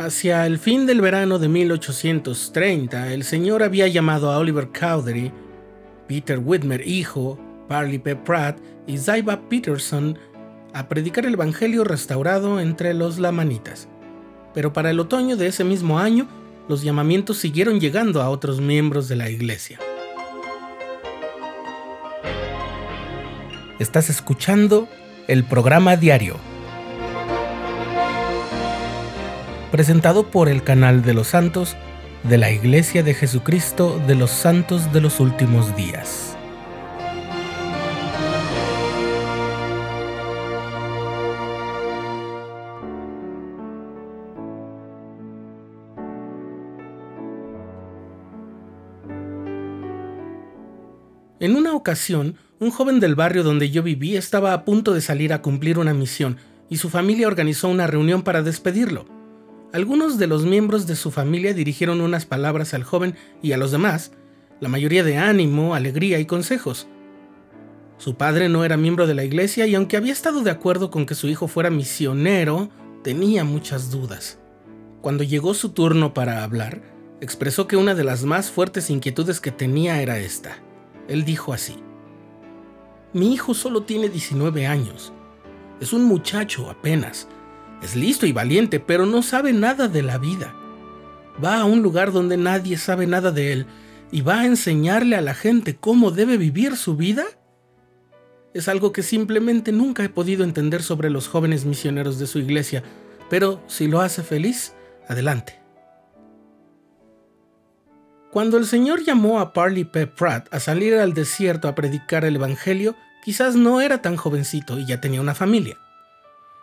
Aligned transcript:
Hacia 0.00 0.46
el 0.46 0.58
fin 0.58 0.86
del 0.86 1.02
verano 1.02 1.38
de 1.38 1.46
1830, 1.48 3.12
el 3.12 3.22
señor 3.22 3.62
había 3.62 3.86
llamado 3.86 4.30
a 4.30 4.38
Oliver 4.38 4.70
Cowdery, 4.70 5.30
Peter 6.08 6.38
Whitmer 6.42 6.88
hijo, 6.88 7.38
Parley 7.68 7.98
P. 7.98 8.16
Pratt 8.16 8.58
y 8.86 8.96
Zaiba 8.96 9.46
Peterson 9.50 10.18
a 10.72 10.88
predicar 10.88 11.26
el 11.26 11.34
Evangelio 11.34 11.84
restaurado 11.84 12.60
entre 12.60 12.94
los 12.94 13.18
lamanitas. 13.18 13.88
Pero 14.54 14.72
para 14.72 14.88
el 14.88 14.98
otoño 15.00 15.36
de 15.36 15.48
ese 15.48 15.64
mismo 15.64 15.98
año, 15.98 16.26
los 16.66 16.82
llamamientos 16.82 17.36
siguieron 17.36 17.78
llegando 17.78 18.22
a 18.22 18.30
otros 18.30 18.58
miembros 18.58 19.06
de 19.06 19.16
la 19.16 19.28
iglesia. 19.28 19.78
Estás 23.78 24.08
escuchando 24.08 24.88
el 25.28 25.44
programa 25.44 25.96
diario 25.96 26.36
presentado 29.70 30.30
por 30.30 30.48
el 30.48 30.62
canal 30.62 31.02
de 31.02 31.14
los 31.14 31.28
santos 31.28 31.76
de 32.24 32.38
la 32.38 32.50
Iglesia 32.50 33.02
de 33.02 33.14
Jesucristo 33.14 34.00
de 34.06 34.14
los 34.14 34.30
Santos 34.30 34.92
de 34.92 35.00
los 35.00 35.20
Últimos 35.20 35.74
Días. 35.76 36.36
En 51.38 51.56
una 51.56 51.72
ocasión, 51.72 52.36
un 52.58 52.70
joven 52.70 53.00
del 53.00 53.14
barrio 53.14 53.42
donde 53.42 53.70
yo 53.70 53.82
viví 53.82 54.14
estaba 54.14 54.52
a 54.52 54.66
punto 54.66 54.92
de 54.92 55.00
salir 55.00 55.32
a 55.32 55.40
cumplir 55.40 55.78
una 55.78 55.94
misión 55.94 56.36
y 56.68 56.76
su 56.76 56.90
familia 56.90 57.28
organizó 57.28 57.68
una 57.68 57.86
reunión 57.86 58.20
para 58.20 58.42
despedirlo. 58.42 59.19
Algunos 59.72 60.18
de 60.18 60.26
los 60.26 60.44
miembros 60.44 60.88
de 60.88 60.96
su 60.96 61.12
familia 61.12 61.54
dirigieron 61.54 62.00
unas 62.00 62.26
palabras 62.26 62.74
al 62.74 62.82
joven 62.82 63.14
y 63.40 63.52
a 63.52 63.56
los 63.56 63.70
demás, 63.70 64.10
la 64.58 64.68
mayoría 64.68 65.04
de 65.04 65.16
ánimo, 65.16 65.76
alegría 65.76 66.18
y 66.18 66.26
consejos. 66.26 66.88
Su 67.96 68.16
padre 68.16 68.48
no 68.48 68.64
era 68.64 68.76
miembro 68.76 69.06
de 69.06 69.14
la 69.14 69.22
iglesia 69.22 69.68
y 69.68 69.76
aunque 69.76 69.96
había 69.96 70.12
estado 70.12 70.42
de 70.42 70.50
acuerdo 70.50 70.90
con 70.90 71.06
que 71.06 71.14
su 71.14 71.28
hijo 71.28 71.46
fuera 71.46 71.70
misionero, 71.70 72.68
tenía 73.04 73.44
muchas 73.44 73.92
dudas. 73.92 74.40
Cuando 75.02 75.22
llegó 75.22 75.54
su 75.54 75.68
turno 75.68 76.14
para 76.14 76.42
hablar, 76.42 76.82
expresó 77.20 77.68
que 77.68 77.76
una 77.76 77.94
de 77.94 78.02
las 78.02 78.24
más 78.24 78.50
fuertes 78.50 78.90
inquietudes 78.90 79.40
que 79.40 79.52
tenía 79.52 80.02
era 80.02 80.18
esta. 80.18 80.58
Él 81.06 81.24
dijo 81.24 81.52
así, 81.52 81.76
Mi 83.12 83.32
hijo 83.32 83.54
solo 83.54 83.84
tiene 83.84 84.08
19 84.08 84.66
años. 84.66 85.12
Es 85.80 85.92
un 85.92 86.02
muchacho 86.02 86.68
apenas 86.68 87.28
es 87.82 87.96
listo 87.96 88.26
y 88.26 88.32
valiente, 88.32 88.80
pero 88.80 89.06
no 89.06 89.22
sabe 89.22 89.52
nada 89.52 89.88
de 89.88 90.02
la 90.02 90.18
vida. 90.18 90.54
Va 91.42 91.60
a 91.60 91.64
un 91.64 91.82
lugar 91.82 92.12
donde 92.12 92.36
nadie 92.36 92.76
sabe 92.76 93.06
nada 93.06 93.30
de 93.30 93.52
él 93.52 93.66
y 94.10 94.20
va 94.20 94.40
a 94.40 94.46
enseñarle 94.46 95.16
a 95.16 95.22
la 95.22 95.34
gente 95.34 95.76
cómo 95.76 96.10
debe 96.10 96.36
vivir 96.36 96.76
su 96.76 96.96
vida. 96.96 97.24
Es 98.52 98.68
algo 98.68 98.92
que 98.92 99.02
simplemente 99.02 99.72
nunca 99.72 100.04
he 100.04 100.08
podido 100.08 100.44
entender 100.44 100.82
sobre 100.82 101.08
los 101.08 101.28
jóvenes 101.28 101.64
misioneros 101.64 102.18
de 102.18 102.26
su 102.26 102.38
iglesia, 102.38 102.82
pero 103.30 103.62
si 103.68 103.86
lo 103.86 104.00
hace 104.00 104.22
feliz, 104.22 104.74
adelante. 105.08 105.58
Cuando 108.30 108.58
el 108.58 108.66
Señor 108.66 109.02
llamó 109.02 109.40
a 109.40 109.52
Parley 109.52 109.84
P. 109.84 110.06
Pratt 110.06 110.52
a 110.52 110.60
salir 110.60 110.94
al 110.94 111.14
desierto 111.14 111.66
a 111.68 111.74
predicar 111.74 112.24
el 112.24 112.36
Evangelio, 112.36 112.94
quizás 113.24 113.56
no 113.56 113.80
era 113.80 114.02
tan 114.02 114.16
jovencito 114.16 114.78
y 114.78 114.86
ya 114.86 115.00
tenía 115.00 115.20
una 115.20 115.34
familia 115.34 115.78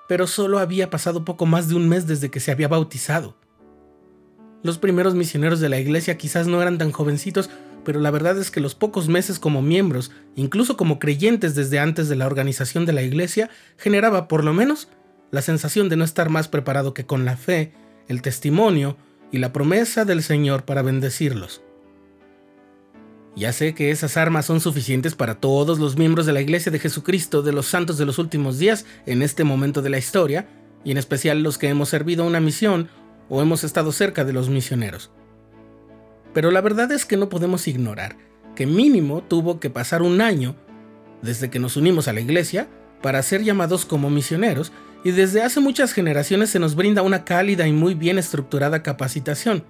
pero 0.08 0.28
solo 0.28 0.60
había 0.60 0.90
pasado 0.90 1.26
poco 1.26 1.46
más 1.46 1.68
de 1.68 1.76
un 1.76 1.90
mes 1.90 2.08
desde 2.08 2.30
que 2.30 2.40
se 2.40 2.52
había 2.52 2.68
bautizado. 2.68 3.36
Los 4.64 4.78
primeros 4.78 5.16
misioneros 5.16 5.60
de 5.60 5.70
la 5.70 5.80
iglesia 5.80 6.18
quizás 6.18 6.48
no 6.48 6.62
eran 6.62 6.78
tan 6.78 6.92
jovencitos, 6.92 7.50
pero 7.86 8.00
la 8.00 8.12
verdad 8.12 8.38
es 8.38 8.52
que 8.52 8.60
los 8.60 8.76
pocos 8.76 9.08
meses 9.08 9.40
como 9.40 9.62
miembros, 9.62 10.12
incluso 10.36 10.76
como 10.76 11.00
creyentes 11.00 11.56
desde 11.56 11.80
antes 11.80 12.10
de 12.10 12.16
la 12.16 12.26
organización 12.26 12.86
de 12.86 12.94
la 12.94 13.04
iglesia, 13.04 13.50
generaba 13.78 14.28
por 14.28 14.44
lo 14.44 14.54
menos 14.54 14.90
la 15.32 15.42
sensación 15.42 15.90
de 15.90 15.98
no 15.98 16.04
estar 16.04 16.30
más 16.30 16.48
preparado 16.48 16.94
que 16.94 17.06
con 17.06 17.24
la 17.24 17.38
fe, 17.38 17.74
el 18.08 18.22
testimonio 18.22 18.98
y 19.32 19.38
la 19.38 19.54
promesa 19.54 20.06
del 20.06 20.24
Señor 20.24 20.64
para 20.64 20.82
bendecirlos. 20.82 21.62
Ya 23.38 23.54
sé 23.54 23.76
que 23.76 23.92
esas 23.92 24.18
armas 24.18 24.48
son 24.48 24.60
suficientes 24.60 25.14
para 25.14 25.36
todos 25.36 25.78
los 25.78 25.96
miembros 25.96 26.26
de 26.26 26.34
la 26.34 26.42
Iglesia 26.42 26.72
de 26.72 26.80
Jesucristo 26.80 27.44
de 27.44 27.52
los 27.52 27.68
Santos 27.68 28.00
de 28.00 28.06
los 28.08 28.18
Últimos 28.18 28.58
Días 28.58 28.84
en 29.06 29.22
este 29.22 29.44
momento 29.44 29.84
de 29.84 29.92
la 29.92 30.00
historia, 30.00 30.48
y 30.84 30.90
en 30.90 30.98
especial 30.98 31.44
los 31.44 31.60
que 31.60 31.68
hemos 31.68 31.90
servido 31.90 32.26
una 32.26 32.40
misión 32.40 32.90
o 33.30 33.40
hemos 33.40 33.64
estado 33.64 33.92
cerca 33.92 34.26
de 34.26 34.34
los 34.34 34.50
misioneros. 34.50 35.12
Pero 36.34 36.50
la 36.50 36.62
verdad 36.62 36.92
es 36.92 37.06
que 37.06 37.16
no 37.16 37.30
podemos 37.30 37.68
ignorar 37.68 38.18
que 38.56 38.66
mínimo 38.66 39.22
tuvo 39.22 39.60
que 39.60 39.70
pasar 39.70 40.02
un 40.02 40.20
año 40.20 40.56
desde 41.22 41.52
que 41.52 41.60
nos 41.60 41.78
unimos 41.78 42.08
a 42.08 42.14
la 42.14 42.22
Iglesia 42.22 42.68
para 43.04 43.22
ser 43.22 43.44
llamados 43.44 43.86
como 43.86 44.10
misioneros, 44.10 44.72
y 45.04 45.12
desde 45.12 45.44
hace 45.44 45.60
muchas 45.60 45.94
generaciones 45.94 46.50
se 46.50 46.58
nos 46.58 46.74
brinda 46.74 47.04
una 47.04 47.24
cálida 47.24 47.68
y 47.68 47.72
muy 47.72 47.94
bien 47.94 48.18
estructurada 48.18 48.82
capacitación. 48.82 49.64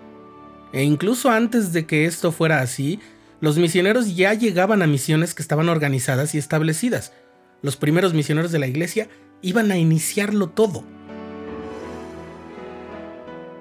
E 0.71 0.83
incluso 0.83 1.29
antes 1.29 1.73
de 1.73 1.85
que 1.85 2.05
esto 2.05 2.31
fuera 2.31 2.61
así, 2.61 3.01
los 3.39 3.57
misioneros 3.57 4.15
ya 4.15 4.33
llegaban 4.33 4.81
a 4.81 4.87
misiones 4.87 5.33
que 5.33 5.41
estaban 5.41 5.69
organizadas 5.69 6.33
y 6.33 6.37
establecidas. 6.37 7.13
Los 7.61 7.77
primeros 7.77 8.13
misioneros 8.13 8.51
de 8.51 8.59
la 8.59 8.67
iglesia 8.67 9.09
iban 9.41 9.71
a 9.71 9.77
iniciarlo 9.77 10.49
todo. 10.49 10.83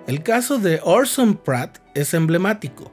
El 0.07 0.23
caso 0.23 0.59
de 0.59 0.81
Orson 0.83 1.37
Pratt 1.37 1.79
es 1.95 2.15
emblemático. 2.15 2.93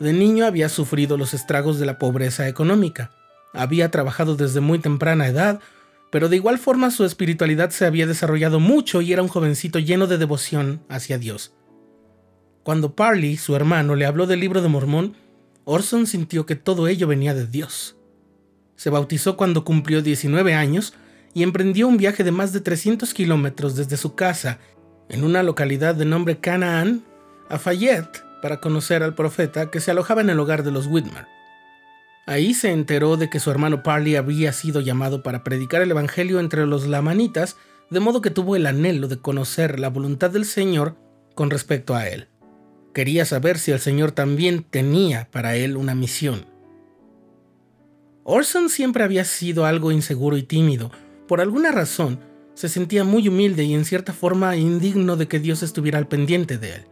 De 0.00 0.12
niño 0.12 0.46
había 0.46 0.68
sufrido 0.68 1.16
los 1.16 1.34
estragos 1.34 1.78
de 1.78 1.86
la 1.86 1.98
pobreza 1.98 2.48
económica. 2.48 3.12
Había 3.52 3.90
trabajado 3.90 4.36
desde 4.36 4.60
muy 4.60 4.78
temprana 4.78 5.28
edad, 5.28 5.60
pero 6.10 6.28
de 6.28 6.36
igual 6.36 6.58
forma 6.58 6.90
su 6.90 7.04
espiritualidad 7.04 7.70
se 7.70 7.86
había 7.86 8.06
desarrollado 8.06 8.58
mucho 8.58 9.00
y 9.00 9.12
era 9.12 9.22
un 9.22 9.28
jovencito 9.28 9.78
lleno 9.78 10.06
de 10.06 10.18
devoción 10.18 10.82
hacia 10.88 11.18
Dios. 11.18 11.54
Cuando 12.62 12.96
Parley, 12.96 13.36
su 13.36 13.54
hermano, 13.54 13.94
le 13.94 14.06
habló 14.06 14.26
del 14.26 14.40
libro 14.40 14.60
de 14.60 14.68
Mormón, 14.68 15.16
Orson 15.68 16.06
sintió 16.06 16.46
que 16.46 16.54
todo 16.54 16.86
ello 16.86 17.08
venía 17.08 17.34
de 17.34 17.44
Dios. 17.44 17.96
Se 18.76 18.88
bautizó 18.88 19.36
cuando 19.36 19.64
cumplió 19.64 20.00
19 20.00 20.54
años 20.54 20.94
y 21.34 21.42
emprendió 21.42 21.88
un 21.88 21.96
viaje 21.96 22.22
de 22.22 22.30
más 22.30 22.52
de 22.52 22.60
300 22.60 23.12
kilómetros 23.12 23.74
desde 23.74 23.96
su 23.96 24.14
casa, 24.14 24.60
en 25.08 25.24
una 25.24 25.42
localidad 25.42 25.96
de 25.96 26.04
nombre 26.04 26.38
Canaan, 26.38 27.02
a 27.48 27.58
Fayette, 27.58 28.24
para 28.40 28.60
conocer 28.60 29.02
al 29.02 29.16
profeta 29.16 29.68
que 29.68 29.80
se 29.80 29.90
alojaba 29.90 30.20
en 30.20 30.30
el 30.30 30.38
hogar 30.38 30.62
de 30.62 30.70
los 30.70 30.86
Whitmer. 30.86 31.26
Ahí 32.26 32.54
se 32.54 32.70
enteró 32.70 33.16
de 33.16 33.28
que 33.28 33.40
su 33.40 33.50
hermano 33.50 33.82
Parley 33.82 34.14
había 34.14 34.52
sido 34.52 34.80
llamado 34.80 35.24
para 35.24 35.42
predicar 35.42 35.82
el 35.82 35.90
Evangelio 35.90 36.38
entre 36.38 36.64
los 36.64 36.86
lamanitas, 36.86 37.56
de 37.90 37.98
modo 37.98 38.20
que 38.20 38.30
tuvo 38.30 38.54
el 38.54 38.66
anhelo 38.66 39.08
de 39.08 39.18
conocer 39.18 39.80
la 39.80 39.88
voluntad 39.88 40.30
del 40.30 40.44
Señor 40.44 40.94
con 41.34 41.50
respecto 41.50 41.96
a 41.96 42.06
él. 42.08 42.28
Quería 42.96 43.26
saber 43.26 43.58
si 43.58 43.72
el 43.72 43.78
Señor 43.78 44.12
también 44.12 44.62
tenía 44.62 45.28
para 45.30 45.54
él 45.54 45.76
una 45.76 45.94
misión. 45.94 46.46
Orson 48.24 48.70
siempre 48.70 49.04
había 49.04 49.26
sido 49.26 49.66
algo 49.66 49.92
inseguro 49.92 50.38
y 50.38 50.42
tímido. 50.42 50.90
Por 51.28 51.42
alguna 51.42 51.72
razón, 51.72 52.20
se 52.54 52.70
sentía 52.70 53.04
muy 53.04 53.28
humilde 53.28 53.64
y 53.64 53.74
en 53.74 53.84
cierta 53.84 54.14
forma 54.14 54.56
indigno 54.56 55.18
de 55.18 55.28
que 55.28 55.38
Dios 55.38 55.62
estuviera 55.62 55.98
al 55.98 56.08
pendiente 56.08 56.56
de 56.56 56.76
él. 56.76 56.86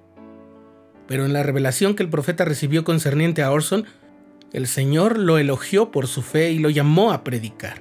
Pero 1.08 1.24
en 1.24 1.32
la 1.32 1.42
revelación 1.42 1.94
que 1.94 2.02
el 2.02 2.10
profeta 2.10 2.44
recibió 2.44 2.84
concerniente 2.84 3.42
a 3.42 3.50
Orson, 3.50 3.86
el 4.52 4.66
Señor 4.66 5.18
lo 5.18 5.38
elogió 5.38 5.90
por 5.90 6.06
su 6.06 6.20
fe 6.20 6.52
y 6.52 6.58
lo 6.58 6.68
llamó 6.68 7.12
a 7.12 7.24
predicar. 7.24 7.80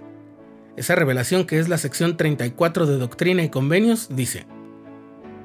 Esa 0.77 0.95
revelación, 0.95 1.45
que 1.45 1.59
es 1.59 1.67
la 1.67 1.77
sección 1.77 2.15
34 2.15 2.85
de 2.85 2.97
Doctrina 2.99 3.43
y 3.43 3.49
Convenios, 3.49 4.07
dice, 4.15 4.45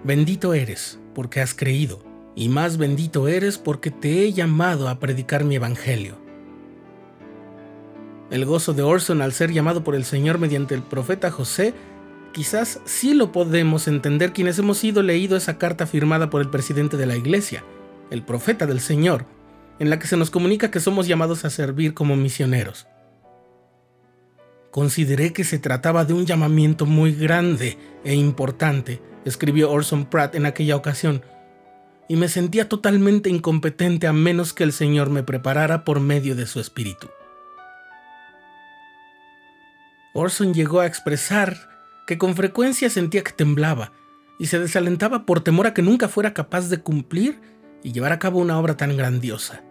Bendito 0.05 0.55
eres, 0.55 1.01
porque 1.13 1.41
has 1.41 1.55
creído 1.55 2.08
y 2.39 2.49
más 2.49 2.77
bendito 2.77 3.27
eres 3.27 3.59
porque 3.59 3.91
te 3.91 4.23
he 4.23 4.33
llamado 4.33 4.89
a 4.89 5.01
predicar 5.01 5.43
mi 5.43 5.57
evangelio. 5.57 6.15
El 8.31 8.45
gozo 8.45 8.75
de 8.75 8.83
Orson 8.83 9.23
al 9.23 9.33
ser 9.33 9.51
llamado 9.51 9.83
por 9.83 9.97
el 9.97 10.05
Señor 10.05 10.39
mediante 10.39 10.77
el 10.77 10.83
profeta 10.83 11.33
José, 11.33 11.75
quizás 12.33 12.81
sí 12.85 13.13
lo 13.13 13.33
podemos 13.33 13.89
entender 13.89 14.33
quienes 14.33 14.57
hemos 14.61 14.85
ido 14.85 15.03
leído 15.03 15.37
esa 15.37 15.59
carta 15.59 15.85
firmada 15.85 16.31
por 16.31 16.41
el 16.41 16.49
presidente 16.49 16.97
de 16.97 17.07
la 17.07 17.17
iglesia, 17.17 17.65
el 18.09 18.23
profeta 18.23 18.67
del 18.67 18.79
Señor, 18.79 19.27
en 19.81 19.91
la 19.91 19.99
que 19.99 20.07
se 20.07 20.17
nos 20.17 20.31
comunica 20.31 20.71
que 20.71 20.79
somos 20.79 21.09
llamados 21.09 21.45
a 21.45 21.51
servir 21.51 21.93
como 21.93 22.15
misioneros. 22.15 22.87
Consideré 24.71 25.33
que 25.33 25.43
se 25.43 25.59
trataba 25.59 26.05
de 26.05 26.13
un 26.13 26.25
llamamiento 26.25 26.87
muy 26.87 27.15
grande 27.15 27.79
e 28.05 28.15
importante, 28.15 29.03
escribió 29.25 29.73
Orson 29.73 30.05
Pratt 30.05 30.37
en 30.37 30.47
aquella 30.47 30.77
ocasión, 30.77 31.23
y 32.09 32.17
me 32.17 32.29
sentía 32.29 32.69
totalmente 32.69 33.29
incompetente 33.29 34.07
a 34.07 34.13
menos 34.13 34.55
que 34.55 34.65
el 34.65 34.73
Señor 34.73 35.11
me 35.11 35.23
preparara 35.23 35.85
por 35.85 36.01
medio 36.01 36.35
de 36.35 36.47
su 36.47 36.59
espíritu. 36.59 37.09
Orson 40.15 40.55
llegó 40.55 40.81
a 40.81 40.87
expresar 40.87 41.69
que 42.07 42.19
con 42.19 42.35
frecuencia 42.35 42.89
sentía 42.89 43.23
que 43.23 43.33
temblaba 43.33 43.93
y 44.39 44.47
se 44.47 44.59
desalentaba 44.59 45.27
por 45.27 45.41
temor 45.43 45.67
a 45.67 45.75
que 45.75 45.83
nunca 45.83 46.09
fuera 46.09 46.33
capaz 46.33 46.71
de 46.71 46.79
cumplir 46.79 47.41
y 47.83 47.93
llevar 47.93 48.13
a 48.13 48.19
cabo 48.19 48.39
una 48.39 48.59
obra 48.59 48.77
tan 48.77 48.97
grandiosa. 48.97 49.63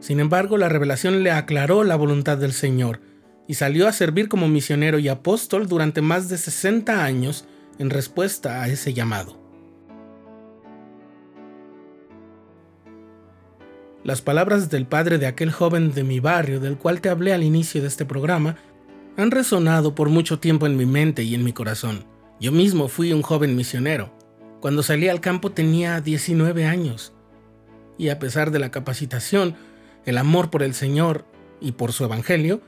Sin 0.00 0.20
embargo, 0.20 0.56
la 0.56 0.68
revelación 0.68 1.22
le 1.22 1.30
aclaró 1.30 1.82
la 1.82 1.96
voluntad 1.96 2.38
del 2.38 2.52
Señor 2.52 3.00
y 3.48 3.54
salió 3.54 3.88
a 3.88 3.92
servir 3.92 4.28
como 4.28 4.48
misionero 4.48 4.98
y 4.98 5.08
apóstol 5.08 5.66
durante 5.66 6.00
más 6.00 6.28
de 6.28 6.38
60 6.38 7.04
años 7.04 7.46
en 7.78 7.90
respuesta 7.90 8.62
a 8.62 8.68
ese 8.68 8.94
llamado. 8.94 9.43
Las 14.04 14.20
palabras 14.20 14.68
del 14.68 14.86
padre 14.86 15.16
de 15.16 15.26
aquel 15.26 15.50
joven 15.50 15.94
de 15.94 16.04
mi 16.04 16.20
barrio 16.20 16.60
del 16.60 16.76
cual 16.76 17.00
te 17.00 17.08
hablé 17.08 17.32
al 17.32 17.42
inicio 17.42 17.80
de 17.80 17.88
este 17.88 18.04
programa 18.04 18.56
han 19.16 19.30
resonado 19.30 19.94
por 19.94 20.10
mucho 20.10 20.38
tiempo 20.38 20.66
en 20.66 20.76
mi 20.76 20.84
mente 20.84 21.22
y 21.22 21.34
en 21.34 21.42
mi 21.42 21.54
corazón. 21.54 22.04
Yo 22.38 22.52
mismo 22.52 22.88
fui 22.88 23.14
un 23.14 23.22
joven 23.22 23.56
misionero. 23.56 24.12
Cuando 24.60 24.82
salí 24.82 25.08
al 25.08 25.22
campo 25.22 25.52
tenía 25.52 26.02
19 26.02 26.66
años. 26.66 27.14
Y 27.96 28.10
a 28.10 28.18
pesar 28.18 28.50
de 28.50 28.58
la 28.58 28.70
capacitación, 28.70 29.56
el 30.04 30.18
amor 30.18 30.50
por 30.50 30.62
el 30.62 30.74
Señor 30.74 31.24
y 31.58 31.72
por 31.72 31.92
su 31.92 32.04
Evangelio, 32.04 32.60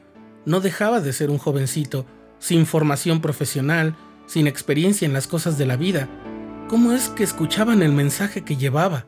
no 0.47 0.61
dejaba 0.61 1.03
de 1.03 1.13
ser 1.13 1.29
un 1.29 1.37
jovencito, 1.37 2.07
sin 2.39 2.65
formación 2.65 3.21
profesional, 3.21 3.95
sin 4.27 4.47
experiencia 4.47 5.05
en 5.05 5.13
las 5.13 5.27
cosas 5.27 5.59
de 5.59 5.67
la 5.67 5.77
vida. 5.77 6.09
¿Cómo 6.69 6.93
es 6.93 7.11
que 7.11 7.25
escuchaban 7.25 7.83
el 7.83 7.93
mensaje 7.93 8.43
que 8.43 8.57
llevaba? 8.57 9.05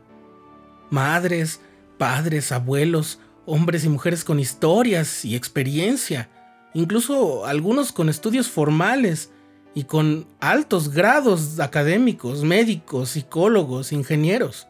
Madres, 0.91 1.61
padres, 1.99 2.53
abuelos, 2.53 3.19
hombres 3.45 3.85
y 3.85 3.89
mujeres 3.89 4.25
con 4.25 4.41
historias 4.41 5.25
y 5.25 5.37
experiencia, 5.37 6.31
incluso 6.73 7.45
algunos 7.45 7.93
con 7.93 8.09
estudios 8.09 8.49
formales 8.49 9.31
y 9.75 9.85
con 9.85 10.27
altos 10.41 10.91
grados 10.91 11.61
académicos, 11.61 12.43
médicos, 12.45 13.11
psicólogos, 13.11 13.93
ingenieros. 13.93 14.67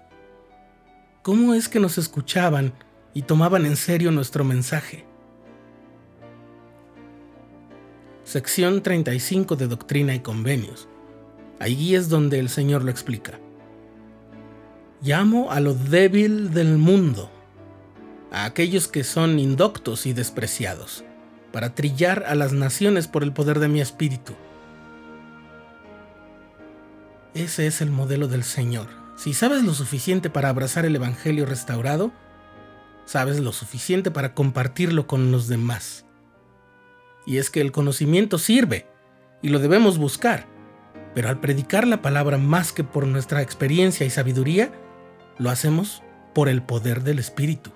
¿Cómo 1.23 1.55
es 1.55 1.69
que 1.69 1.79
nos 1.79 1.99
escuchaban 1.99 2.73
y 3.19 3.23
tomaban 3.23 3.67
en 3.67 3.77
serio 3.77 4.13
nuestro 4.13 4.45
mensaje. 4.45 5.05
Sección 8.23 8.83
35 8.83 9.57
de 9.57 9.67
Doctrina 9.67 10.15
y 10.15 10.21
Convenios. 10.21 10.89
Allí 11.59 11.97
es 11.97 12.09
donde 12.09 12.39
el 12.39 12.49
Señor 12.49 12.85
lo 12.85 12.93
explica. 12.93 13.41
Llamo 15.01 15.53
a 15.53 15.61
lo 15.61 15.75
débil 15.75 16.53
del 16.53 16.77
mundo, 16.77 17.31
a 18.33 18.47
aquellos 18.47 18.89
que 18.89 19.05
son 19.05 19.39
indoctos 19.39 20.07
y 20.07 20.13
despreciados, 20.13 21.05
para 21.53 21.73
trillar 21.73 22.25
a 22.27 22.35
las 22.35 22.53
naciones 22.53 23.07
por 23.07 23.23
el 23.23 23.33
poder 23.33 23.61
de 23.61 23.69
mi 23.69 23.81
espíritu. 23.81 24.35
Ese 27.33 27.69
es 27.69 27.81
el 27.81 27.93
modelo 27.93 28.27
del 28.27 28.43
Señor. 28.43 28.89
Si 29.17 29.35
sabes 29.35 29.63
lo 29.63 29.73
suficiente 29.73 30.31
para 30.31 30.49
abrazar 30.49 30.85
el 30.85 30.97
Evangelio 30.97 31.47
restaurado, 31.47 32.11
sabes 33.05 33.39
lo 33.39 33.53
suficiente 33.53 34.11
para 34.11 34.35
compartirlo 34.35 35.07
con 35.07 35.31
los 35.31 35.47
demás. 35.47 36.07
Y 37.25 37.37
es 37.37 37.51
que 37.51 37.61
el 37.61 37.71
conocimiento 37.71 38.37
sirve 38.37 38.89
y 39.43 39.51
lo 39.51 39.61
debemos 39.61 39.97
buscar, 39.97 40.49
pero 41.15 41.29
al 41.29 41.39
predicar 41.39 41.87
la 41.87 42.03
palabra 42.03 42.37
más 42.37 42.73
que 42.73 42.83
por 42.83 43.07
nuestra 43.07 43.43
experiencia 43.43 44.05
y 44.05 44.11
sabiduría, 44.11 44.73
lo 45.39 45.51
hacemos 45.51 46.03
por 46.35 46.49
el 46.49 46.63
poder 46.63 47.03
del 47.03 47.19
Espíritu. 47.19 47.73